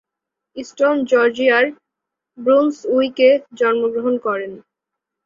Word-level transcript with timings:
Easton 0.55 0.95
জর্জিয়ার 1.11 1.65
ব্রুন্সউইকে 2.37 3.29
জন্মগ্রহণ 3.59 4.15
করেন। 4.17 4.51